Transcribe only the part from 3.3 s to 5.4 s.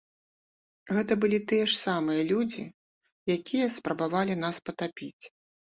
якія спрабавалі нас патапіць.